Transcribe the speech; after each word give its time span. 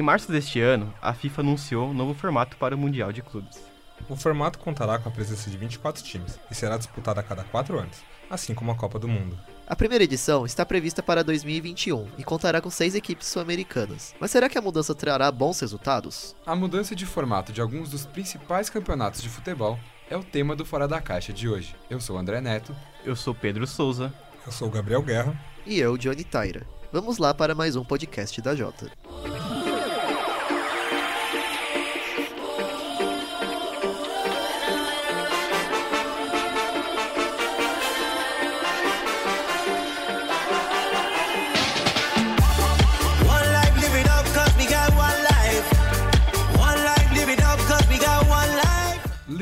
Em 0.00 0.02
março 0.02 0.32
deste 0.32 0.58
ano, 0.58 0.94
a 1.02 1.12
FIFA 1.12 1.42
anunciou 1.42 1.90
um 1.90 1.92
novo 1.92 2.14
formato 2.14 2.56
para 2.56 2.74
o 2.74 2.78
Mundial 2.78 3.12
de 3.12 3.20
Clubes. 3.20 3.60
O 4.08 4.16
formato 4.16 4.58
contará 4.58 4.98
com 4.98 5.10
a 5.10 5.12
presença 5.12 5.50
de 5.50 5.58
24 5.58 6.02
times 6.02 6.40
e 6.50 6.54
será 6.54 6.78
disputado 6.78 7.20
a 7.20 7.22
cada 7.22 7.44
4 7.44 7.78
anos, 7.78 7.98
assim 8.30 8.54
como 8.54 8.70
a 8.70 8.74
Copa 8.74 8.98
do 8.98 9.06
Mundo. 9.06 9.38
A 9.66 9.76
primeira 9.76 10.02
edição 10.02 10.46
está 10.46 10.64
prevista 10.64 11.02
para 11.02 11.22
2021 11.22 12.08
e 12.16 12.24
contará 12.24 12.62
com 12.62 12.70
seis 12.70 12.94
equipes 12.94 13.26
sul-americanas. 13.26 14.14
Mas 14.18 14.30
será 14.30 14.48
que 14.48 14.56
a 14.56 14.62
mudança 14.62 14.94
trará 14.94 15.30
bons 15.30 15.60
resultados? 15.60 16.34
A 16.46 16.56
mudança 16.56 16.96
de 16.96 17.04
formato 17.04 17.52
de 17.52 17.60
alguns 17.60 17.90
dos 17.90 18.06
principais 18.06 18.70
campeonatos 18.70 19.20
de 19.20 19.28
futebol 19.28 19.78
é 20.08 20.16
o 20.16 20.24
tema 20.24 20.56
do 20.56 20.64
Fora 20.64 20.88
da 20.88 21.02
Caixa 21.02 21.30
de 21.30 21.46
hoje. 21.46 21.76
Eu 21.90 22.00
sou 22.00 22.16
o 22.16 22.18
André 22.18 22.40
Neto. 22.40 22.74
Eu 23.04 23.14
sou 23.14 23.34
Pedro 23.34 23.66
Souza. 23.66 24.10
Eu 24.46 24.50
sou 24.50 24.68
o 24.68 24.70
Gabriel 24.70 25.02
Guerra. 25.02 25.38
E 25.66 25.78
eu, 25.78 25.98
Johnny 25.98 26.24
Taira. 26.24 26.66
Vamos 26.90 27.18
lá 27.18 27.34
para 27.34 27.54
mais 27.54 27.76
um 27.76 27.84
podcast 27.84 28.40
da 28.40 28.56
Jota. 28.56 28.90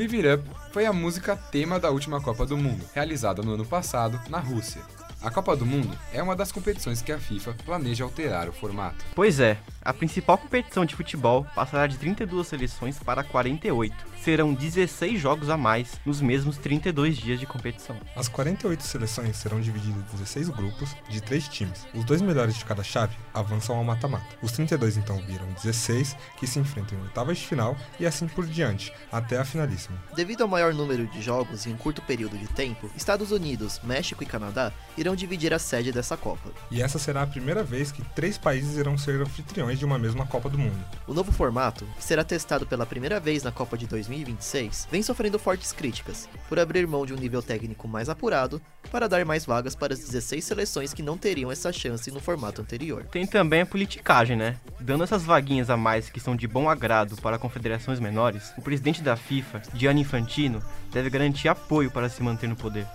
Live 0.09 0.27
It 0.27 0.41
Up 0.41 0.55
foi 0.71 0.87
a 0.87 0.93
música 0.93 1.35
tema 1.35 1.79
da 1.79 1.91
última 1.91 2.19
Copa 2.19 2.43
do 2.43 2.57
Mundo, 2.57 2.83
realizada 2.95 3.43
no 3.43 3.53
ano 3.53 3.63
passado 3.63 4.19
na 4.27 4.39
Rússia. 4.39 4.81
A 5.21 5.29
Copa 5.29 5.55
do 5.55 5.67
Mundo 5.67 5.95
é 6.11 6.23
uma 6.23 6.35
das 6.35 6.51
competições 6.51 6.99
que 6.99 7.11
a 7.11 7.19
FIFA 7.19 7.55
planeja 7.63 8.05
alterar 8.05 8.49
o 8.49 8.51
formato. 8.51 9.05
Pois 9.13 9.39
é, 9.39 9.59
a 9.89 9.93
principal 9.93 10.37
competição 10.37 10.85
de 10.85 10.95
futebol 10.95 11.47
passará 11.55 11.87
de 11.87 11.97
32 11.97 12.45
seleções 12.45 12.99
para 12.99 13.23
48. 13.23 13.95
Serão 14.21 14.53
16 14.53 15.19
jogos 15.19 15.49
a 15.49 15.57
mais 15.57 15.99
nos 16.05 16.21
mesmos 16.21 16.57
32 16.57 17.17
dias 17.17 17.39
de 17.39 17.47
competição. 17.47 17.95
As 18.15 18.27
48 18.27 18.83
seleções 18.83 19.35
serão 19.37 19.59
divididas 19.59 19.97
em 19.97 20.17
16 20.17 20.49
grupos 20.49 20.95
de 21.09 21.19
3 21.19 21.47
times. 21.47 21.87
Os 21.95 22.05
dois 22.05 22.21
melhores 22.21 22.55
de 22.55 22.65
cada 22.65 22.83
chave 22.83 23.17
avançam 23.33 23.77
ao 23.77 23.83
mata-mata. 23.83 24.27
Os 24.43 24.51
32 24.51 24.97
então 24.97 25.17
viram 25.25 25.47
16, 25.63 26.15
que 26.37 26.45
se 26.45 26.59
enfrentam 26.59 26.99
em 26.99 27.01
oitavas 27.01 27.39
de 27.39 27.47
final 27.47 27.75
e 27.99 28.05
assim 28.05 28.27
por 28.27 28.45
diante, 28.45 28.93
até 29.11 29.39
a 29.39 29.45
finalíssima. 29.45 29.97
Devido 30.15 30.43
ao 30.43 30.47
maior 30.47 30.71
número 30.71 31.07
de 31.07 31.19
jogos 31.19 31.65
em 31.65 31.73
um 31.73 31.77
curto 31.77 32.03
período 32.03 32.37
de 32.37 32.47
tempo, 32.49 32.91
Estados 32.95 33.31
Unidos, 33.31 33.81
México 33.83 34.21
e 34.21 34.27
Canadá 34.27 34.71
irão 34.95 35.15
dividir 35.15 35.51
a 35.51 35.57
sede 35.57 35.91
dessa 35.91 36.15
Copa. 36.15 36.51
E 36.69 36.79
essa 36.79 36.99
será 36.99 37.23
a 37.23 37.27
primeira 37.27 37.63
vez 37.63 37.91
que 37.91 38.03
três 38.13 38.37
países 38.37 38.77
irão 38.77 38.95
ser 38.95 39.19
anfitriões 39.19 39.78
de 39.79 39.85
uma 39.85 39.97
mesma 39.97 40.27
Copa 40.27 40.49
do 40.49 40.57
Mundo. 40.59 40.77
O 41.07 41.13
novo 41.13 41.31
formato, 41.31 41.87
que 41.97 42.03
será 42.03 42.23
testado 42.23 42.65
pela 42.65 42.85
primeira 42.85 43.19
vez 43.19 43.41
na 43.41 43.51
Copa 43.51 43.77
de 43.77 43.87
2026, 43.87 44.89
vem 44.91 45.01
sofrendo 45.01 45.39
fortes 45.39 45.71
críticas, 45.71 46.27
por 46.47 46.59
abrir 46.59 46.85
mão 46.85 47.05
de 47.05 47.13
um 47.13 47.17
nível 47.17 47.41
técnico 47.41 47.87
mais 47.87 48.09
apurado 48.09 48.61
para 48.91 49.07
dar 49.07 49.25
mais 49.25 49.45
vagas 49.45 49.73
para 49.73 49.93
as 49.93 49.99
16 49.99 50.43
seleções 50.43 50.93
que 50.93 51.01
não 51.01 51.17
teriam 51.17 51.51
essa 51.51 51.71
chance 51.71 52.11
no 52.11 52.19
formato 52.19 52.61
anterior. 52.61 53.05
Tem 53.05 53.25
também 53.25 53.61
a 53.61 53.65
politicagem, 53.65 54.35
né? 54.35 54.57
Dando 54.79 55.03
essas 55.03 55.23
vaguinhas 55.23 55.69
a 55.69 55.77
mais 55.77 56.09
que 56.09 56.19
são 56.19 56.35
de 56.35 56.47
bom 56.47 56.69
agrado 56.69 57.15
para 57.17 57.39
confederações 57.39 57.99
menores, 57.99 58.53
o 58.57 58.61
presidente 58.61 59.01
da 59.01 59.15
FIFA, 59.15 59.61
Gianni 59.73 60.01
Infantino, 60.01 60.61
deve 60.91 61.09
garantir 61.09 61.47
apoio 61.47 61.89
para 61.89 62.09
se 62.09 62.21
manter 62.21 62.47
no 62.47 62.55
poder. 62.55 62.85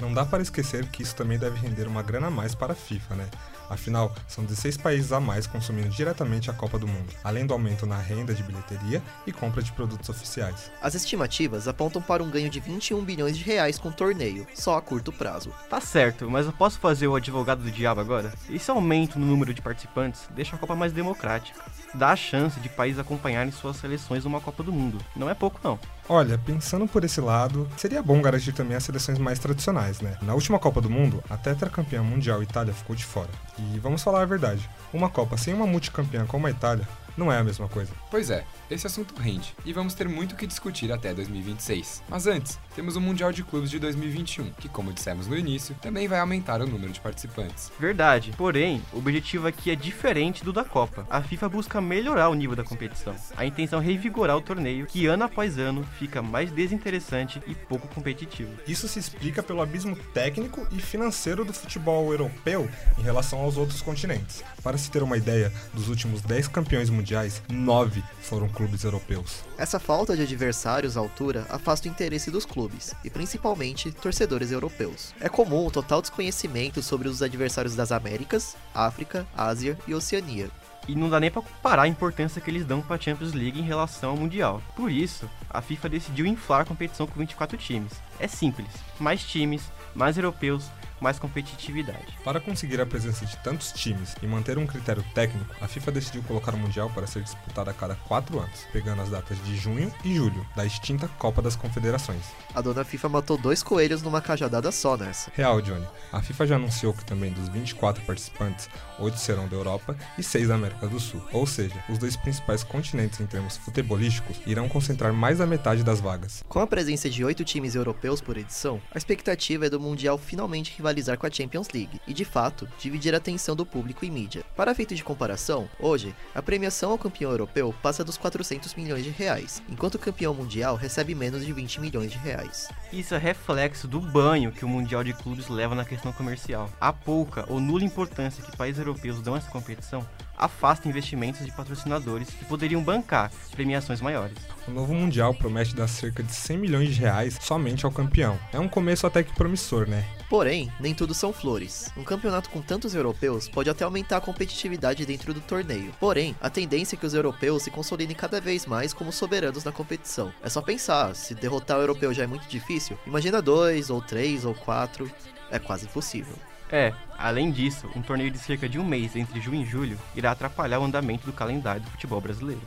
Não 0.00 0.12
dá 0.12 0.26
para 0.26 0.42
esquecer 0.42 0.86
que 0.86 1.02
isso 1.02 1.16
também 1.16 1.38
deve 1.38 1.58
render 1.58 1.88
uma 1.88 2.02
grana 2.02 2.26
a 2.26 2.30
mais 2.30 2.54
para 2.54 2.72
a 2.72 2.76
FIFA, 2.76 3.14
né? 3.14 3.28
Afinal, 3.68 4.14
são 4.28 4.44
16 4.44 4.76
países 4.76 5.12
a 5.12 5.18
mais 5.18 5.46
consumindo 5.46 5.88
diretamente 5.88 6.50
a 6.50 6.52
Copa 6.52 6.78
do 6.78 6.86
Mundo, 6.86 7.12
além 7.24 7.46
do 7.46 7.52
aumento 7.52 7.86
na 7.86 7.98
renda 7.98 8.34
de 8.34 8.42
bilheteria 8.42 9.02
e 9.26 9.32
compra 9.32 9.62
de 9.62 9.72
produtos 9.72 10.08
oficiais. 10.08 10.70
As 10.80 10.94
estimativas 10.94 11.66
apontam 11.66 12.00
para 12.00 12.22
um 12.22 12.30
ganho 12.30 12.48
de 12.48 12.60
21 12.60 13.02
bilhões 13.04 13.36
de 13.36 13.42
reais 13.42 13.78
com 13.78 13.88
o 13.88 13.92
torneio, 13.92 14.46
só 14.54 14.76
a 14.76 14.82
curto 14.82 15.12
prazo. 15.12 15.52
Tá 15.68 15.80
certo, 15.80 16.30
mas 16.30 16.46
eu 16.46 16.52
posso 16.52 16.78
fazer 16.78 17.08
o 17.08 17.16
advogado 17.16 17.62
do 17.62 17.70
diabo 17.70 18.00
agora? 18.00 18.32
Esse 18.48 18.70
aumento 18.70 19.18
no 19.18 19.26
número 19.26 19.52
de 19.52 19.62
participantes 19.62 20.28
deixa 20.30 20.54
a 20.54 20.58
Copa 20.58 20.76
mais 20.76 20.92
democrática. 20.92 21.60
Dá 21.94 22.10
a 22.10 22.16
chance 22.16 22.60
de 22.60 22.68
países 22.68 22.98
acompanharem 22.98 23.50
suas 23.50 23.76
seleções 23.76 24.24
numa 24.24 24.40
Copa 24.40 24.62
do 24.62 24.72
Mundo. 24.72 24.98
Não 25.16 25.28
é 25.28 25.34
pouco, 25.34 25.60
não. 25.64 25.78
Olha, 26.08 26.38
pensando 26.38 26.86
por 26.86 27.02
esse 27.02 27.20
lado, 27.20 27.68
seria 27.76 28.00
bom 28.00 28.22
garantir 28.22 28.52
também 28.52 28.76
as 28.76 28.84
seleções 28.84 29.18
mais 29.18 29.40
tradicionais, 29.40 30.00
né? 30.00 30.16
Na 30.22 30.34
última 30.34 30.56
Copa 30.56 30.80
do 30.80 30.88
Mundo, 30.88 31.22
a 31.28 31.36
tetracampeã 31.36 32.00
mundial 32.00 32.44
Itália 32.44 32.72
ficou 32.72 32.94
de 32.94 33.04
fora. 33.04 33.28
E 33.58 33.78
vamos 33.80 34.04
falar 34.04 34.22
a 34.22 34.26
verdade, 34.26 34.70
uma 34.92 35.10
Copa 35.10 35.36
sem 35.36 35.52
uma 35.52 35.66
multicampeã 35.66 36.24
como 36.24 36.46
a 36.46 36.50
Itália 36.50 36.86
não 37.16 37.32
é 37.32 37.38
a 37.38 37.44
mesma 37.44 37.68
coisa. 37.68 37.92
Pois 38.10 38.30
é, 38.30 38.44
esse 38.70 38.86
assunto 38.86 39.14
rende 39.20 39.54
e 39.64 39.72
vamos 39.72 39.94
ter 39.94 40.08
muito 40.08 40.32
o 40.32 40.36
que 40.36 40.46
discutir 40.46 40.92
até 40.92 41.14
2026. 41.14 42.02
Mas 42.08 42.26
antes, 42.26 42.58
temos 42.74 42.96
o 42.96 43.00
Mundial 43.00 43.32
de 43.32 43.42
Clubes 43.42 43.70
de 43.70 43.78
2021, 43.78 44.50
que, 44.52 44.68
como 44.68 44.92
dissemos 44.92 45.26
no 45.26 45.36
início, 45.36 45.74
também 45.80 46.06
vai 46.06 46.18
aumentar 46.18 46.60
o 46.60 46.66
número 46.66 46.92
de 46.92 47.00
participantes. 47.00 47.72
Verdade, 47.78 48.32
porém, 48.36 48.82
o 48.92 48.98
objetivo 48.98 49.46
aqui 49.46 49.70
é 49.70 49.76
diferente 49.76 50.44
do 50.44 50.52
da 50.52 50.64
Copa. 50.64 51.06
A 51.08 51.22
FIFA 51.22 51.48
busca 51.48 51.80
melhorar 51.80 52.28
o 52.28 52.34
nível 52.34 52.56
da 52.56 52.64
competição. 52.64 53.14
A 53.36 53.46
intenção 53.46 53.80
é 53.80 53.84
revigorar 53.84 54.36
o 54.36 54.40
torneio, 54.40 54.86
que 54.86 55.06
ano 55.06 55.24
após 55.24 55.58
ano 55.58 55.86
fica 55.98 56.20
mais 56.20 56.50
desinteressante 56.50 57.40
e 57.46 57.54
pouco 57.54 57.88
competitivo. 57.88 58.52
Isso 58.66 58.88
se 58.88 58.98
explica 58.98 59.42
pelo 59.42 59.62
abismo 59.62 59.96
técnico 60.12 60.66
e 60.70 60.80
financeiro 60.80 61.44
do 61.44 61.52
futebol 61.52 62.10
europeu 62.12 62.68
em 62.98 63.02
relação 63.02 63.38
aos 63.40 63.56
outros 63.56 63.80
continentes. 63.80 64.42
Para 64.62 64.76
se 64.76 64.90
ter 64.90 65.02
uma 65.02 65.16
ideia, 65.16 65.52
dos 65.72 65.88
últimos 65.88 66.20
10 66.20 66.48
campeões 66.48 66.90
mundiais, 66.90 67.05
9 67.48 68.02
foram 68.20 68.48
clubes 68.48 68.82
europeus. 68.84 69.44
Essa 69.56 69.78
falta 69.78 70.16
de 70.16 70.22
adversários 70.22 70.96
à 70.96 71.00
altura 71.00 71.46
afasta 71.48 71.88
o 71.88 71.90
interesse 71.90 72.30
dos 72.30 72.44
clubes, 72.44 72.94
e 73.04 73.10
principalmente 73.10 73.92
torcedores 73.92 74.50
europeus. 74.50 75.14
É 75.20 75.28
comum 75.28 75.66
o 75.66 75.70
total 75.70 76.00
desconhecimento 76.00 76.82
sobre 76.82 77.08
os 77.08 77.22
adversários 77.22 77.76
das 77.76 77.92
Américas, 77.92 78.56
África, 78.74 79.26
Ásia 79.36 79.78
e 79.86 79.94
Oceania. 79.94 80.50
E 80.88 80.94
não 80.94 81.08
dá 81.10 81.18
nem 81.18 81.30
para 81.30 81.42
comparar 81.42 81.82
a 81.82 81.88
importância 81.88 82.40
que 82.40 82.50
eles 82.50 82.64
dão 82.64 82.80
para 82.80 82.96
a 82.96 83.00
Champions 83.00 83.32
League 83.32 83.58
em 83.58 83.64
relação 83.64 84.10
ao 84.10 84.16
Mundial. 84.16 84.62
Por 84.76 84.90
isso, 84.90 85.28
a 85.50 85.60
FIFA 85.60 85.88
decidiu 85.88 86.26
inflar 86.26 86.60
a 86.60 86.64
competição 86.64 87.06
com 87.06 87.18
24 87.18 87.56
times. 87.56 87.92
É 88.20 88.28
simples, 88.28 88.68
mais 89.00 89.22
times, 89.24 89.62
mais 89.94 90.16
europeus, 90.16 90.64
mais 91.00 91.18
competitividade. 91.18 92.18
Para 92.24 92.40
conseguir 92.40 92.80
a 92.80 92.86
presença 92.86 93.24
de 93.26 93.36
tantos 93.38 93.72
times 93.72 94.14
e 94.22 94.26
manter 94.26 94.58
um 94.58 94.66
critério 94.66 95.04
técnico, 95.14 95.54
a 95.60 95.68
FIFA 95.68 95.92
decidiu 95.92 96.22
colocar 96.22 96.54
o 96.54 96.58
Mundial 96.58 96.90
para 96.90 97.06
ser 97.06 97.22
disputado 97.22 97.70
a 97.70 97.74
cada 97.74 97.94
quatro 97.94 98.38
anos, 98.38 98.66
pegando 98.72 99.02
as 99.02 99.10
datas 99.10 99.42
de 99.44 99.56
junho 99.56 99.92
e 100.04 100.14
julho, 100.14 100.46
da 100.54 100.64
extinta 100.64 101.08
Copa 101.18 101.42
das 101.42 101.56
Confederações. 101.56 102.24
A 102.54 102.60
dona 102.60 102.84
FIFA 102.84 103.08
matou 103.08 103.36
dois 103.36 103.62
coelhos 103.62 104.02
numa 104.02 104.20
cajadada 104.20 104.72
só 104.72 104.96
nessa. 104.96 105.30
Real, 105.34 105.60
Johnny. 105.60 105.86
A 106.12 106.22
FIFA 106.22 106.46
já 106.46 106.56
anunciou 106.56 106.92
que 106.92 107.04
também 107.04 107.32
dos 107.32 107.48
24 107.48 108.02
participantes, 108.04 108.68
8 108.98 109.18
serão 109.18 109.48
da 109.48 109.56
Europa 109.56 109.96
e 110.16 110.22
6 110.22 110.48
da 110.48 110.54
América 110.54 110.86
do 110.86 110.98
Sul. 110.98 111.22
Ou 111.32 111.46
seja, 111.46 111.74
os 111.88 111.98
dois 111.98 112.16
principais 112.16 112.62
continentes 112.62 113.20
em 113.20 113.26
termos 113.26 113.56
futebolísticos 113.56 114.40
irão 114.46 114.68
concentrar 114.68 115.12
mais 115.12 115.38
da 115.38 115.46
metade 115.46 115.82
das 115.82 116.00
vagas. 116.00 116.42
Com 116.48 116.60
a 116.60 116.66
presença 116.66 117.10
de 117.10 117.24
8 117.24 117.44
times 117.44 117.74
europeus 117.74 118.20
por 118.20 118.36
edição, 118.36 118.80
a 118.92 118.98
expectativa 118.98 119.66
é 119.66 119.70
do 119.70 119.80
Mundial 119.80 120.18
finalmente 120.18 120.72
rivalizar 120.86 121.18
com 121.18 121.26
a 121.26 121.30
Champions 121.30 121.68
League 121.74 122.00
e, 122.06 122.14
de 122.14 122.24
fato, 122.24 122.68
dividir 122.78 123.12
a 123.14 123.18
atenção 123.18 123.56
do 123.56 123.66
público 123.66 124.04
e 124.04 124.10
mídia. 124.10 124.44
Para 124.56 124.70
efeito 124.70 124.94
de 124.94 125.02
comparação, 125.02 125.68
hoje, 125.80 126.14
a 126.34 126.40
premiação 126.40 126.92
ao 126.92 126.98
campeão 126.98 127.30
europeu 127.30 127.74
passa 127.82 128.04
dos 128.04 128.16
400 128.16 128.74
milhões 128.74 129.02
de 129.02 129.10
reais, 129.10 129.62
enquanto 129.68 129.96
o 129.96 129.98
campeão 129.98 130.32
mundial 130.32 130.76
recebe 130.76 131.14
menos 131.14 131.44
de 131.44 131.52
20 131.52 131.80
milhões 131.80 132.12
de 132.12 132.18
reais. 132.18 132.68
Isso 132.92 133.14
é 133.14 133.18
reflexo 133.18 133.88
do 133.88 134.00
banho 134.00 134.52
que 134.52 134.64
o 134.64 134.68
Mundial 134.68 135.02
de 135.02 135.12
Clubes 135.12 135.48
leva 135.48 135.74
na 135.74 135.84
questão 135.84 136.12
comercial. 136.12 136.70
A 136.80 136.92
pouca 136.92 137.44
ou 137.48 137.60
nula 137.60 137.84
importância 137.84 138.44
que 138.44 138.56
países 138.56 138.78
europeus 138.78 139.20
dão 139.20 139.34
a 139.34 139.38
essa 139.38 139.50
competição 139.50 140.06
afasta 140.36 140.88
investimentos 140.88 141.44
de 141.44 141.52
patrocinadores 141.52 142.28
que 142.30 142.44
poderiam 142.44 142.82
bancar 142.82 143.30
premiações 143.52 144.00
maiores. 144.00 144.36
O 144.66 144.70
novo 144.70 144.94
Mundial 144.94 145.34
promete 145.34 145.74
dar 145.74 145.88
cerca 145.88 146.22
de 146.22 146.34
100 146.34 146.58
milhões 146.58 146.94
de 146.94 147.00
reais 147.00 147.38
somente 147.40 147.84
ao 147.84 147.92
campeão. 147.92 148.38
É 148.52 148.58
um 148.58 148.68
começo 148.68 149.06
até 149.06 149.22
que 149.22 149.34
promissor, 149.34 149.88
né? 149.88 150.04
Porém, 150.28 150.72
nem 150.80 150.92
tudo 150.92 151.14
são 151.14 151.32
flores. 151.32 151.90
Um 151.96 152.02
campeonato 152.02 152.50
com 152.50 152.60
tantos 152.60 152.94
europeus 152.94 153.48
pode 153.48 153.70
até 153.70 153.84
aumentar 153.84 154.16
a 154.16 154.20
competitividade 154.20 155.06
dentro 155.06 155.32
do 155.32 155.40
torneio. 155.40 155.92
Porém, 156.00 156.34
a 156.40 156.50
tendência 156.50 156.96
é 156.96 156.98
que 156.98 157.06
os 157.06 157.14
europeus 157.14 157.62
se 157.62 157.70
consolidem 157.70 158.16
cada 158.16 158.40
vez 158.40 158.66
mais 158.66 158.92
como 158.92 159.12
soberanos 159.12 159.64
na 159.64 159.70
competição. 159.70 160.32
É 160.42 160.48
só 160.48 160.60
pensar, 160.60 161.14
se 161.14 161.34
derrotar 161.34 161.78
o 161.78 161.82
europeu 161.82 162.12
já 162.12 162.24
é 162.24 162.26
muito 162.26 162.48
difícil, 162.48 162.98
imagina 163.06 163.40
dois, 163.40 163.88
ou 163.88 164.02
três, 164.02 164.44
ou 164.44 164.54
quatro. 164.54 165.10
É 165.50 165.60
quase 165.60 165.86
impossível. 165.86 166.34
É, 166.70 166.92
além 167.16 167.50
disso, 167.50 167.88
um 167.94 168.02
torneio 168.02 168.30
de 168.30 168.38
cerca 168.38 168.68
de 168.68 168.78
um 168.78 168.84
mês 168.84 169.14
entre 169.14 169.40
junho 169.40 169.62
e 169.62 169.66
julho 169.66 169.98
irá 170.14 170.32
atrapalhar 170.32 170.80
o 170.80 170.84
andamento 170.84 171.24
do 171.26 171.32
calendário 171.32 171.82
do 171.82 171.90
futebol 171.90 172.20
brasileiro. 172.20 172.62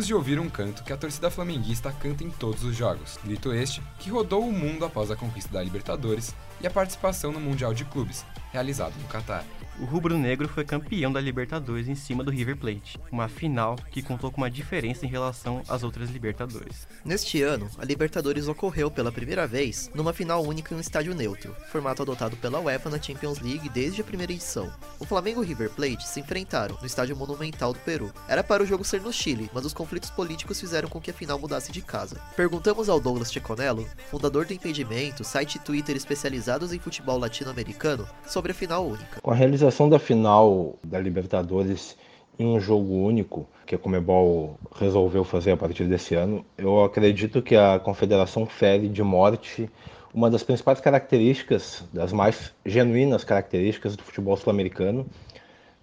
Vamos 0.00 0.06
de 0.06 0.14
ouvir 0.14 0.40
um 0.40 0.48
canto 0.48 0.82
que 0.82 0.94
a 0.94 0.96
torcida 0.96 1.30
flamenguista 1.30 1.92
canta 1.92 2.24
em 2.24 2.30
todos 2.30 2.64
os 2.64 2.74
jogos. 2.74 3.18
Grito 3.22 3.52
este 3.52 3.82
que 3.98 4.08
rodou 4.08 4.48
o 4.48 4.50
mundo 4.50 4.82
após 4.82 5.10
a 5.10 5.16
conquista 5.16 5.52
da 5.52 5.62
Libertadores 5.62 6.34
e 6.58 6.66
a 6.66 6.70
participação 6.70 7.32
no 7.32 7.38
Mundial 7.38 7.74
de 7.74 7.84
Clubes, 7.84 8.24
realizado 8.52 8.94
no 9.00 9.08
Catar 9.08 9.44
o 9.80 9.86
rubro-negro 9.86 10.46
foi 10.46 10.62
campeão 10.62 11.10
da 11.10 11.20
Libertadores 11.20 11.88
em 11.88 11.94
cima 11.94 12.22
do 12.22 12.30
River 12.30 12.54
Plate, 12.54 13.00
uma 13.10 13.28
final 13.28 13.76
que 13.90 14.02
contou 14.02 14.30
com 14.30 14.42
uma 14.42 14.50
diferença 14.50 15.06
em 15.06 15.08
relação 15.08 15.62
às 15.66 15.82
outras 15.82 16.10
Libertadores. 16.10 16.86
Neste 17.02 17.42
ano, 17.42 17.66
a 17.78 17.84
Libertadores 17.84 18.46
ocorreu 18.46 18.90
pela 18.90 19.10
primeira 19.10 19.46
vez 19.46 19.90
numa 19.94 20.12
final 20.12 20.44
única 20.44 20.74
em 20.74 20.76
um 20.76 20.80
estádio 20.80 21.14
neutro, 21.14 21.56
formato 21.72 22.02
adotado 22.02 22.36
pela 22.36 22.60
UEFA 22.60 22.90
na 22.90 23.00
Champions 23.00 23.38
League 23.40 23.70
desde 23.70 24.02
a 24.02 24.04
primeira 24.04 24.34
edição. 24.34 24.70
O 24.98 25.06
Flamengo 25.06 25.40
e 25.40 25.46
o 25.46 25.48
River 25.48 25.70
Plate 25.70 26.06
se 26.06 26.20
enfrentaram 26.20 26.76
no 26.78 26.86
estádio 26.86 27.16
Monumental 27.16 27.72
do 27.72 27.78
Peru. 27.78 28.12
Era 28.28 28.44
para 28.44 28.62
o 28.62 28.66
jogo 28.66 28.84
ser 28.84 29.00
no 29.00 29.12
Chile, 29.12 29.50
mas 29.54 29.64
os 29.64 29.72
conflitos 29.72 30.10
políticos 30.10 30.60
fizeram 30.60 30.90
com 30.90 31.00
que 31.00 31.10
a 31.10 31.14
final 31.14 31.38
mudasse 31.38 31.72
de 31.72 31.80
casa. 31.80 32.20
Perguntamos 32.36 32.90
ao 32.90 33.00
Douglas 33.00 33.32
Checonello, 33.32 33.88
fundador 34.10 34.44
do 34.44 34.52
Impedimento, 34.52 35.24
site 35.24 35.54
e 35.54 35.58
Twitter 35.58 35.96
especializados 35.96 36.70
em 36.70 36.78
futebol 36.78 37.18
latino-americano, 37.18 38.06
sobre 38.26 38.39
a 38.48 38.54
final 38.54 38.86
única. 38.86 39.20
Com 39.20 39.30
a 39.30 39.34
realização 39.34 39.88
da 39.88 39.98
final 39.98 40.76
da 40.82 40.98
Libertadores 40.98 41.96
em 42.38 42.46
um 42.46 42.58
jogo 42.58 42.94
único, 42.94 43.46
que 43.66 43.74
a 43.74 43.78
Comebol 43.78 44.58
resolveu 44.74 45.24
fazer 45.24 45.52
a 45.52 45.56
partir 45.56 45.84
desse 45.84 46.14
ano, 46.14 46.44
eu 46.56 46.82
acredito 46.82 47.42
que 47.42 47.54
a 47.54 47.78
confederação 47.78 48.46
fere 48.46 48.88
de 48.88 49.02
morte 49.02 49.68
uma 50.12 50.30
das 50.30 50.42
principais 50.42 50.80
características, 50.80 51.84
das 51.92 52.12
mais 52.12 52.52
genuínas 52.66 53.24
características 53.24 53.94
do 53.94 54.02
futebol 54.02 54.36
sul-americano, 54.36 55.06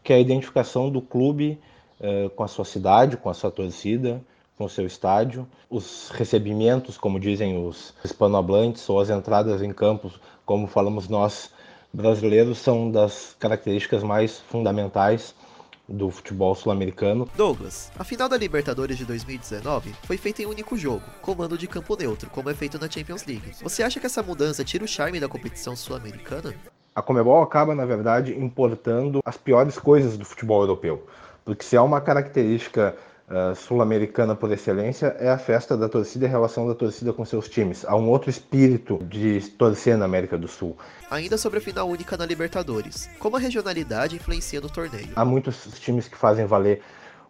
que 0.04 0.12
é 0.12 0.18
a 0.18 0.20
identificação 0.20 0.90
do 0.90 1.02
clube 1.02 1.60
eh, 2.00 2.30
com 2.36 2.44
a 2.44 2.48
sua 2.48 2.66
cidade, 2.66 3.18
com 3.18 3.30
a 3.30 3.34
sua 3.34 3.52
torcida, 3.52 4.22
com 4.58 4.66
o 4.66 4.70
seu 4.70 4.86
estádio, 4.86 5.48
os 5.70 6.10
recebimentos, 6.10 6.98
como 6.98 7.20
dizem 7.20 7.64
os 7.66 7.94
hispanohablantes, 8.04 8.90
ou 8.90 9.00
as 9.00 9.10
entradas 9.10 9.62
em 9.62 9.72
campos, 9.72 10.20
como 10.46 10.68
falamos 10.68 11.08
nós 11.08 11.52
brasileiros 11.94 12.60
são 12.60 12.92
das 12.92 13.36
características 13.40 14.04
mais 14.04 14.40
fundamentais 14.40 15.34
do 15.88 16.12
futebol 16.12 16.54
sul-americano. 16.54 17.30
Douglas, 17.36 17.92
a 17.98 18.04
final 18.04 18.28
da 18.28 18.38
Libertadores 18.38 18.98
de 18.98 19.06
2019 19.06 19.94
foi 20.04 20.18
feita 20.18 20.42
em 20.42 20.46
um 20.46 20.50
único 20.50 20.78
jogo, 20.78 21.04
comando 21.22 21.58
de 21.58 21.68
campo 21.68 21.96
neutro, 21.96 22.30
como 22.30 22.50
é 22.50 22.54
feito 22.54 22.80
na 22.80 22.90
Champions 22.90 23.26
League. 23.26 23.54
Você 23.62 23.84
acha 23.84 24.00
que 24.00 24.06
essa 24.06 24.22
mudança 24.22 24.64
tira 24.64 24.84
o 24.84 24.88
charme 24.88 25.20
da 25.20 25.30
competição 25.30 25.76
sul-americana? 25.76 26.54
A 26.94 27.02
Comebol 27.02 27.42
acaba, 27.42 27.74
na 27.74 27.86
verdade, 27.86 28.34
importando 28.38 29.22
as 29.24 29.38
piores 29.38 29.78
coisas 29.78 30.18
do 30.18 30.26
futebol 30.26 30.62
europeu. 30.62 31.08
Porque 31.46 31.64
se 31.64 31.78
há 31.78 31.84
uma 31.84 32.02
característica 32.02 32.98
uh, 33.28 33.56
sul-americana 33.56 34.36
por 34.36 34.52
excelência 34.52 35.16
é 35.20 35.30
a 35.30 35.38
festa 35.38 35.78
da 35.78 35.90
torcida 35.90 36.26
e 36.26 36.28
a 36.28 36.32
relação 36.32 36.68
da 36.68 36.74
torcida 36.74 37.14
com 37.14 37.24
seus 37.26 37.50
times. 37.50 37.86
Há 37.86 37.96
um 37.96 38.10
outro 38.10 38.30
espírito 38.30 39.00
de 39.04 39.42
torcer 39.52 39.98
na 39.98 40.06
América 40.06 40.38
do 40.38 40.48
Sul. 40.48 40.78
Ainda 41.10 41.38
sobre 41.38 41.60
a 41.60 41.62
final 41.62 41.88
única 41.88 42.18
na 42.18 42.26
Libertadores, 42.26 43.10
como 43.20 43.36
a 43.36 43.40
regionalidade 43.40 44.16
influencia 44.16 44.62
no 44.62 44.70
torneio? 44.70 45.10
Há 45.16 45.26
muitos 45.26 45.80
times 45.80 46.08
que 46.08 46.18
fazem 46.18 46.46
valer 46.46 46.82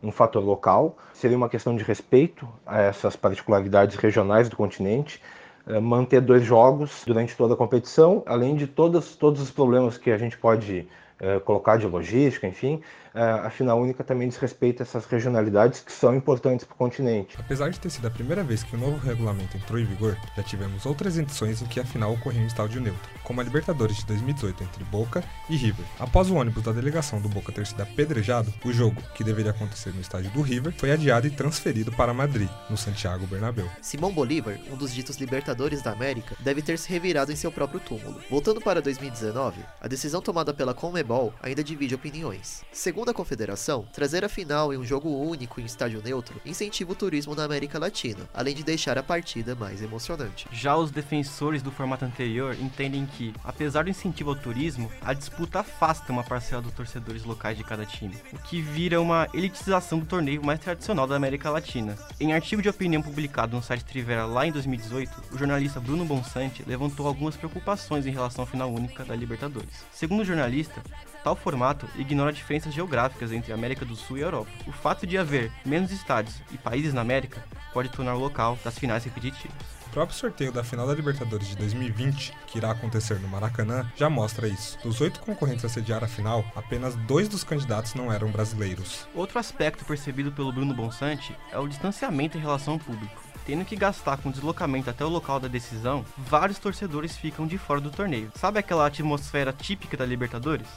um 0.02 0.12
fator 0.12 0.44
local, 0.44 0.98
seria 1.14 1.36
uma 1.36 1.50
questão 1.50 1.76
de 1.76 1.84
respeito 1.84 2.48
a 2.66 2.82
essas 2.82 3.16
particularidades 3.16 3.96
regionais 3.96 4.48
do 4.48 4.56
continente, 4.56 5.22
eh, 5.66 5.80
manter 5.80 6.22
dois 6.22 6.44
jogos 6.44 7.04
durante 7.06 7.36
toda 7.36 7.56
a 7.56 7.58
competição, 7.58 8.24
além 8.26 8.56
de 8.56 8.68
todos, 8.68 9.16
todos 9.16 9.42
os 9.42 9.50
problemas 9.50 9.98
que 9.98 10.12
a 10.12 10.18
gente 10.18 10.38
pode 10.38 10.88
eh, 11.20 11.40
colocar 11.40 11.78
de 11.78 11.88
logística, 11.88 12.46
enfim, 12.46 12.80
eh, 12.80 13.07
a 13.24 13.50
final 13.50 13.80
única 13.80 14.04
também 14.04 14.28
diz 14.28 14.38
respeito 14.38 14.82
a 14.82 14.84
essas 14.84 15.06
regionalidades 15.06 15.82
que 15.82 15.92
são 15.92 16.16
importantes 16.16 16.66
para 16.66 16.76
o 16.76 16.78
continente. 16.78 17.36
Apesar 17.40 17.70
de 17.70 17.80
ter 17.80 17.90
sido 17.90 18.08
a 18.08 18.12
primeira 18.12 18.44
vez 18.44 18.64
que 18.64 18.76
o 18.76 18.80
novo 18.80 18.98
regulamento 18.98 19.58
entrou 19.58 19.80
em 19.80 19.86
vigor, 19.86 20.18
já 20.36 20.44
tivemos 20.44 20.86
outras 20.86 21.18
edições 21.18 21.62
em 21.62 21.66
que 21.66 21.80
a 21.80 21.86
final 21.86 22.14
ocorreu 22.14 22.42
em 22.42 22.48
estádio 22.48 22.82
neutro, 22.82 23.10
como 23.24 23.42
a 23.42 23.44
Libertadores 23.44 23.98
de 23.98 24.06
2018 24.06 24.64
entre 24.64 24.84
Boca 24.86 25.24
e 25.50 25.56
River. 25.56 25.86
Após 26.00 26.30
o 26.30 26.36
ônibus 26.36 26.64
da 26.64 26.72
delegação 26.72 27.20
do 27.22 27.30
Boca 27.30 27.52
ter 27.52 27.66
sido 27.66 27.82
apedrejado, 27.82 28.54
o 28.66 28.72
jogo, 28.72 29.02
que 29.16 29.24
deveria 29.24 29.52
acontecer 29.52 29.94
no 29.94 30.02
estádio 30.02 30.32
do 30.32 30.42
River, 30.42 30.74
foi 30.78 30.92
adiado 30.92 31.28
e 31.28 31.32
transferido 31.32 31.92
para 31.92 32.14
Madrid, 32.14 32.50
no 32.70 32.78
Santiago 32.78 33.26
Bernabéu. 33.28 33.70
Simão 33.82 34.12
Bolívar, 34.12 34.60
um 34.72 34.76
dos 34.76 34.94
ditos 34.94 35.18
Libertadores 35.18 35.82
da 35.82 35.92
América, 35.92 36.36
deve 36.40 36.62
ter 36.62 36.78
se 36.78 36.90
revirado 36.90 37.32
em 37.32 37.36
seu 37.36 37.52
próprio 37.52 37.80
túmulo. 37.80 38.22
Voltando 38.30 38.62
para 38.62 38.82
2019, 38.82 39.62
a 39.82 39.88
decisão 39.88 40.22
tomada 40.22 40.54
pela 40.54 40.74
Conmebol 40.74 40.98
Comebol 40.98 41.34
ainda 41.42 41.64
divide 41.64 41.96
opiniões. 41.96 42.64
Segundo 42.72 43.07
a 43.10 43.14
confederação, 43.14 43.88
trazer 43.94 44.24
a 44.24 44.30
final 44.30 44.74
em 44.74 44.78
um 44.78 44.86
jogo 44.86 45.10
único 45.10 45.60
em 45.60 45.66
estádio 45.66 46.02
neutro 46.04 46.42
incentiva 46.46 46.92
o 46.92 46.96
turismo 46.96 47.36
na 47.36 47.44
América 47.44 47.80
Latina, 47.80 48.30
além 48.34 48.56
de 48.56 48.64
deixar 48.64 48.98
a 48.98 49.04
partida 49.04 49.56
mais 49.56 49.82
emocionante. 49.82 50.48
Já 50.52 50.76
os 50.76 50.92
defensores 50.92 51.62
do 51.62 51.72
formato 51.72 52.06
anterior 52.06 52.56
entendem 52.60 53.06
que, 53.06 53.34
apesar 53.44 53.84
do 53.84 53.90
incentivo 53.90 54.32
ao 54.32 54.36
turismo, 54.36 54.92
a 55.02 55.14
disputa 55.14 55.60
afasta 55.60 56.12
uma 56.12 56.24
parcela 56.24 56.62
dos 56.62 56.74
torcedores 56.74 57.24
locais 57.24 57.58
de 57.58 57.64
cada 57.64 57.86
time, 57.86 58.16
o 58.34 58.38
que 58.38 58.62
vira 58.62 59.02
uma 59.02 59.28
elitização 59.34 60.00
do 60.00 60.06
torneio 60.06 60.44
mais 60.44 60.60
tradicional 60.60 61.08
da 61.08 61.16
América 61.16 61.50
Latina. 61.50 61.98
Em 62.20 62.34
artigo 62.34 62.62
de 62.62 62.70
opinião 62.70 63.02
publicado 63.02 63.56
no 63.56 63.64
site 63.64 63.86
Trivera 63.86 64.26
lá 64.26 64.46
em 64.46 64.52
2018, 64.52 65.24
o 65.32 65.38
jornalista 65.38 65.80
Bruno 65.80 66.06
Bonsante 66.06 66.64
levantou 66.68 67.08
algumas 67.08 67.36
preocupações 67.36 68.06
em 68.06 68.12
relação 68.12 68.44
à 68.44 68.48
final 68.48 68.72
única 68.72 69.04
da 69.04 69.16
Libertadores. 69.16 69.86
Segundo 69.92 70.22
o 70.22 70.26
jornalista, 70.26 70.82
Tal 71.28 71.36
formato 71.36 71.90
ignora 71.98 72.32
diferenças 72.32 72.74
geográficas 72.74 73.34
entre 73.34 73.52
a 73.52 73.56
América 73.56 73.84
do 73.84 73.98
Sul 73.98 74.18
e 74.18 74.22
a 74.22 74.28
Europa. 74.28 74.50
O 74.66 74.72
fato 74.72 75.06
de 75.06 75.18
haver 75.18 75.52
menos 75.66 75.92
estádios 75.92 76.42
e 76.54 76.58
países 76.58 76.94
na 76.94 77.02
América 77.02 77.44
pode 77.74 77.90
tornar 77.90 78.16
o 78.16 78.20
local 78.20 78.58
das 78.64 78.80
finais 78.80 79.04
repetitivas. 79.04 79.58
O 79.88 79.90
próprio 79.90 80.18
sorteio 80.18 80.54
da 80.54 80.64
final 80.64 80.88
da 80.88 80.94
Libertadores 80.94 81.50
de 81.50 81.58
2020, 81.58 82.32
que 82.48 82.60
irá 82.60 82.72
acontecer 82.72 83.20
no 83.20 83.28
Maracanã, 83.28 83.92
já 83.98 84.10
mostra 84.10 84.48
isso. 84.48 84.80
Dos 84.82 85.02
oito 85.02 85.20
concorrentes 85.20 85.66
a 85.66 85.70
sediar 85.70 86.02
a 86.02 86.08
final, 86.08 86.46
apenas 86.56 86.96
dois 86.96 87.28
dos 87.28 87.44
candidatos 87.44 87.94
não 87.94 88.10
eram 88.10 88.32
brasileiros. 88.32 89.06
Outro 89.14 89.38
aspecto 89.38 89.84
percebido 89.84 90.32
pelo 90.32 90.54
Bruno 90.54 90.74
Bonsante 90.74 91.36
é 91.52 91.60
o 91.60 91.68
distanciamento 91.68 92.38
em 92.38 92.42
relação 92.42 92.76
ao 92.76 92.80
público. 92.80 93.27
Tendo 93.48 93.64
que 93.64 93.78
gastar 93.78 94.18
com 94.18 94.30
deslocamento 94.30 94.90
até 94.90 95.06
o 95.06 95.08
local 95.08 95.40
da 95.40 95.48
decisão, 95.48 96.04
vários 96.18 96.60
torcedores 96.60 97.16
ficam 97.16 97.48
de 97.48 97.58
fora 97.58 97.80
do 97.80 97.90
torneio. 97.90 98.30
Sabe 98.36 98.60
aquela 98.60 98.86
atmosfera 98.86 99.54
típica 99.54 99.96
da 99.96 100.06
Libertadores? 100.06 100.68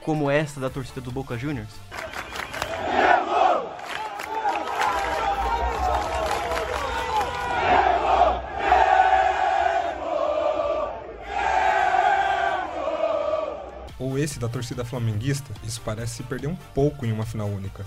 Como 0.00 0.30
essa 0.30 0.58
da 0.58 0.70
torcida 0.70 1.02
do 1.02 1.12
Boca 1.12 1.36
Juniors? 1.36 1.68
Ou 14.26 14.28
esse 14.28 14.40
da 14.40 14.48
torcida 14.48 14.84
flamenguista, 14.84 15.52
isso 15.62 15.80
parece 15.84 16.16
se 16.16 16.22
perder 16.24 16.48
um 16.48 16.56
pouco 16.74 17.06
em 17.06 17.12
uma 17.12 17.24
final 17.24 17.48
única. 17.48 17.86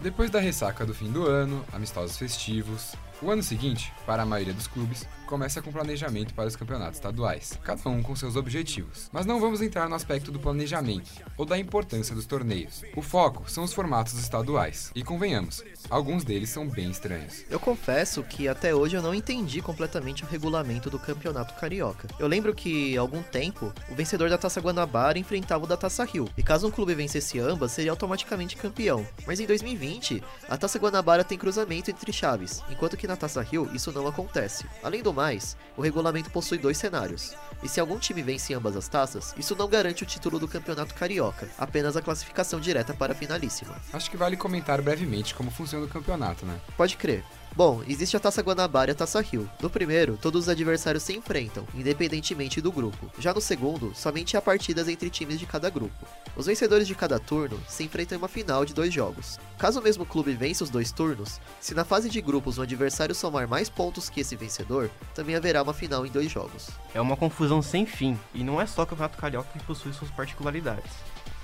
Depois 0.00 0.30
da 0.30 0.40
ressaca 0.40 0.86
do 0.86 0.94
fim 0.94 1.10
do 1.10 1.26
ano, 1.26 1.64
amistosos 1.72 2.16
festivos, 2.16 2.94
o 3.22 3.30
ano 3.30 3.42
seguinte, 3.42 3.92
para 4.04 4.22
a 4.22 4.26
maioria 4.26 4.52
dos 4.52 4.66
clubes, 4.66 5.06
começa 5.32 5.62
com 5.62 5.72
planejamento 5.72 6.34
para 6.34 6.46
os 6.46 6.56
campeonatos 6.56 6.96
estaduais, 6.96 7.58
cada 7.64 7.88
um 7.88 8.02
com 8.02 8.14
seus 8.14 8.36
objetivos. 8.36 9.08
Mas 9.10 9.24
não 9.24 9.40
vamos 9.40 9.62
entrar 9.62 9.88
no 9.88 9.94
aspecto 9.94 10.30
do 10.30 10.38
planejamento 10.38 11.10
ou 11.38 11.46
da 11.46 11.56
importância 11.56 12.14
dos 12.14 12.26
torneios. 12.26 12.82
O 12.94 13.00
foco 13.00 13.50
são 13.50 13.64
os 13.64 13.72
formatos 13.72 14.12
estaduais. 14.12 14.92
E 14.94 15.02
convenhamos, 15.02 15.64
alguns 15.88 16.22
deles 16.22 16.50
são 16.50 16.68
bem 16.68 16.90
estranhos. 16.90 17.46
Eu 17.48 17.58
confesso 17.58 18.22
que 18.22 18.46
até 18.46 18.74
hoje 18.74 18.96
eu 18.96 19.00
não 19.00 19.14
entendi 19.14 19.62
completamente 19.62 20.22
o 20.22 20.26
regulamento 20.26 20.90
do 20.90 20.98
Campeonato 20.98 21.54
Carioca. 21.54 22.08
Eu 22.18 22.26
lembro 22.28 22.54
que, 22.54 22.94
há 22.98 23.00
algum 23.00 23.22
tempo, 23.22 23.72
o 23.90 23.94
vencedor 23.94 24.28
da 24.28 24.36
Taça 24.36 24.60
Guanabara 24.60 25.18
enfrentava 25.18 25.64
o 25.64 25.66
da 25.66 25.78
Taça 25.78 26.04
Rio, 26.04 26.28
e 26.36 26.42
caso 26.42 26.66
um 26.66 26.70
clube 26.70 26.94
vencesse 26.94 27.38
ambas, 27.38 27.72
seria 27.72 27.90
automaticamente 27.90 28.56
campeão. 28.56 29.06
Mas 29.26 29.40
em 29.40 29.46
2020, 29.46 30.22
a 30.46 30.58
Taça 30.58 30.78
Guanabara 30.78 31.24
tem 31.24 31.38
cruzamento 31.38 31.90
entre 31.90 32.12
chaves, 32.12 32.62
enquanto 32.68 32.98
que 32.98 33.06
na 33.06 33.11
Taça 33.16 33.42
Rio, 33.42 33.68
isso 33.72 33.92
não 33.92 34.06
acontece. 34.06 34.66
Além 34.82 35.02
do 35.02 35.12
mais, 35.12 35.56
o 35.76 35.82
regulamento 35.82 36.30
possui 36.30 36.58
dois 36.58 36.76
cenários. 36.76 37.34
E 37.62 37.68
se 37.68 37.80
algum 37.80 37.98
time 37.98 38.22
vence 38.22 38.52
em 38.52 38.56
ambas 38.56 38.76
as 38.76 38.88
taças, 38.88 39.34
isso 39.36 39.54
não 39.54 39.68
garante 39.68 40.02
o 40.02 40.06
título 40.06 40.38
do 40.38 40.48
Campeonato 40.48 40.94
Carioca, 40.94 41.48
apenas 41.58 41.96
a 41.96 42.02
classificação 42.02 42.60
direta 42.60 42.94
para 42.94 43.12
a 43.12 43.16
finalíssima. 43.16 43.74
Acho 43.92 44.10
que 44.10 44.16
vale 44.16 44.36
comentar 44.36 44.80
brevemente 44.82 45.34
como 45.34 45.50
funciona 45.50 45.86
o 45.86 45.88
campeonato, 45.88 46.44
né? 46.44 46.60
Pode 46.76 46.96
crer. 46.96 47.24
Bom, 47.54 47.82
existe 47.86 48.16
a 48.16 48.20
Taça 48.20 48.40
Guanabara 48.40 48.90
e 48.90 48.92
a 48.92 48.94
Taça 48.94 49.20
Rio. 49.20 49.48
No 49.60 49.68
primeiro, 49.68 50.18
todos 50.20 50.44
os 50.44 50.48
adversários 50.48 51.02
se 51.02 51.14
enfrentam, 51.14 51.66
independentemente 51.74 52.62
do 52.62 52.72
grupo. 52.72 53.10
Já 53.18 53.34
no 53.34 53.42
segundo, 53.42 53.92
somente 53.94 54.38
há 54.38 54.40
partidas 54.40 54.88
entre 54.88 55.10
times 55.10 55.38
de 55.38 55.44
cada 55.44 55.68
grupo. 55.68 56.06
Os 56.34 56.46
vencedores 56.46 56.88
de 56.88 56.94
cada 56.94 57.18
turno 57.18 57.60
se 57.68 57.84
enfrentam 57.84 58.16
em 58.16 58.18
uma 58.20 58.28
final 58.28 58.64
de 58.64 58.72
dois 58.72 58.92
jogos. 58.92 59.38
Caso 59.58 59.80
o 59.80 59.82
mesmo 59.82 60.06
clube 60.06 60.32
vença 60.32 60.64
os 60.64 60.70
dois 60.70 60.92
turnos, 60.92 61.38
se 61.60 61.74
na 61.74 61.84
fase 61.84 62.08
de 62.08 62.22
grupos 62.22 62.56
o 62.56 62.62
adversário 62.62 63.14
somar 63.14 63.46
mais 63.46 63.68
pontos 63.68 64.08
que 64.08 64.20
esse 64.20 64.34
vencedor, 64.34 64.90
também 65.14 65.36
haverá 65.36 65.62
uma 65.62 65.74
final 65.74 66.06
em 66.06 66.10
dois 66.10 66.30
jogos. 66.30 66.70
É 66.94 67.00
uma 67.02 67.18
confusão 67.18 67.60
sem 67.60 67.84
fim, 67.84 68.18
e 68.32 68.42
não 68.42 68.62
é 68.62 68.66
só 68.66 68.82
o 68.82 68.86
Campeonato 68.86 69.18
Carioca 69.18 69.50
que 69.52 69.64
possui 69.66 69.92
suas 69.92 70.10
particularidades. 70.10 70.90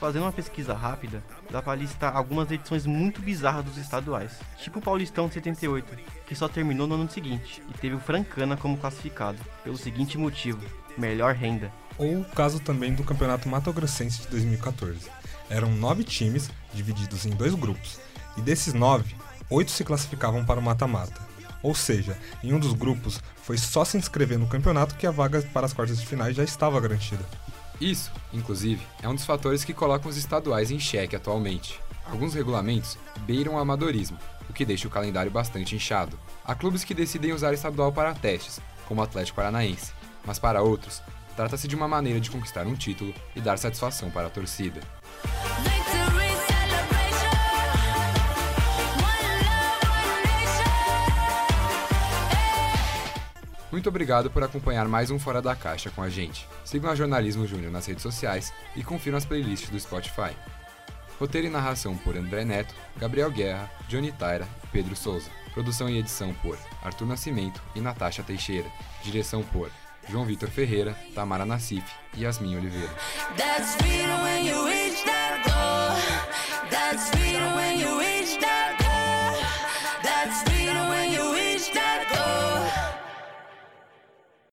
Fazendo 0.01 0.23
uma 0.23 0.33
pesquisa 0.33 0.75
rápida, 0.75 1.25
dá 1.51 1.61
pra 1.61 1.75
listar 1.75 2.17
algumas 2.17 2.49
edições 2.53 2.87
muito 2.87 3.21
bizarras 3.21 3.65
dos 3.65 3.77
estaduais, 3.77 4.31
tipo 4.57 4.79
o 4.79 4.83
Paulistão 4.83 5.27
de 5.27 5.35
78, 5.35 5.93
que 6.25 6.37
só 6.37 6.49
terminou 6.49 6.87
no 6.87 6.95
ano 6.95 7.11
seguinte, 7.11 7.61
e 7.69 7.79
teve 7.79 7.97
o 7.97 8.01
Francana 8.01 8.57
como 8.57 8.79
classificado, 8.79 9.39
pelo 9.65 9.77
seguinte 9.77 10.17
motivo, 10.17 10.61
melhor 10.97 11.35
renda. 11.35 11.73
Ou 11.99 12.21
o 12.21 12.25
caso 12.25 12.61
também 12.61 12.95
do 12.95 13.03
Campeonato 13.03 13.49
Mato 13.49 13.73
Grossense 13.73 14.23
de 14.23 14.29
2014. 14.29 15.11
Eram 15.51 15.73
nove 15.73 16.05
times, 16.05 16.49
divididos 16.73 17.27
em 17.27 17.31
dois 17.31 17.55
grupos, 17.55 17.99
e 18.37 18.41
desses 18.41 18.75
nove, 18.75 19.17
oito 19.51 19.73
se 19.73 19.83
classificavam 19.83 20.45
para 20.45 20.61
o 20.61 20.63
mata-mata. 20.63 21.27
Ou 21.61 21.75
seja, 21.75 22.17
em 22.45 22.53
um 22.53 22.61
dos 22.61 22.73
grupos, 22.73 23.21
foi 23.43 23.59
só 23.59 23.85
se 23.85 23.97
inscrever 23.97 24.39
no 24.39 24.47
campeonato 24.47 24.95
que 24.95 25.09
a 25.09 25.11
vaga 25.11 25.43
para 25.53 25.67
as 25.67 25.73
quartas 25.73 25.99
de 25.99 26.07
finais 26.07 26.37
já 26.37 26.45
estava 26.45 26.81
garantida. 26.81 27.25
Isso, 27.81 28.11
inclusive, 28.33 28.85
é 29.03 29.09
um 29.09 29.15
dos 29.15 29.25
fatores 29.25 29.65
que 29.65 29.73
colocam 29.73 30.11
os 30.11 30.17
estaduais 30.17 30.71
em 30.71 30.81
xeque 30.81 31.15
atualmente. 31.15 31.81
Alguns 32.11 32.35
regulamentos 32.35 32.99
beiram 33.21 33.55
o 33.55 33.59
amadorismo, 33.59 34.19
o 34.49 34.53
que 34.53 34.65
deixa 34.65 34.89
o 34.89 34.91
calendário 34.91 35.31
bastante 35.31 35.77
inchado. 35.77 36.19
Há 36.45 36.55
clubes 36.55 36.83
que 36.83 36.95
decidem 36.95 37.33
usar 37.33 37.53
estadual 37.53 37.93
para 37.93 38.15
testes, 38.15 38.61
como 38.87 39.01
o 39.01 39.05
Atlético 39.05 39.37
Paranaense, 39.37 39.93
mas 40.25 40.39
para 40.39 40.63
outros, 40.63 41.03
trata-se 41.37 41.69
de 41.69 41.77
uma 41.77 41.87
maneira 41.87 42.19
de 42.19 42.31
conquistar 42.31 42.67
um 42.67 42.75
título 42.75 43.15
e 43.37 43.41
dar 43.41 43.59
satisfação 43.59 44.11
para 44.11 44.27
a 44.27 44.31
torcida. 44.31 44.81
Muito 53.71 53.89
obrigado 53.89 54.31
por 54.31 54.43
acompanhar 54.43 54.89
mais 54.89 55.11
um 55.11 55.19
Fora 55.19 55.43
da 55.43 55.55
Caixa 55.55 55.91
com 55.91 56.03
a 56.03 56.09
gente. 56.09 56.49
Sigam 56.65 56.91
a 56.91 56.95
Jornalismo 56.95 57.47
Júnior 57.47 57.71
nas 57.71 57.87
redes 57.87 58.03
sociais 58.03 58.53
e 58.75 58.83
confiram 58.83 59.19
as 59.19 59.27
playlists 59.27 59.69
do 59.69 59.79
Spotify. 59.79 60.35
Roteiro 61.19 61.49
e 61.49 61.51
narração 61.51 61.97
por 61.97 62.17
André 62.17 62.45
Neto, 62.45 62.75
Gabriel 62.97 63.31
Guerra, 63.31 63.71
Johnny 63.87 64.11
Taira 64.13 64.47
e 64.65 64.67
Pedro 64.69 64.97
Souza. 64.97 65.31
Produção 65.53 65.89
e 65.89 65.99
edição 65.99 66.33
por 66.35 66.57
Arthur 66.83 67.07
Nascimento 67.07 67.61
e 67.75 67.81
Natasha 67.81 68.23
Teixeira. 68.23 68.71
Direção 69.03 69.43
por 69.43 69.71
João 70.09 70.25
Vitor 70.25 70.49
Ferreira, 70.49 70.97
Tamara 71.15 71.45
Nassif 71.45 71.85
e 72.17 72.23
Yasmin 72.23 72.57
Oliveira. 72.57 72.95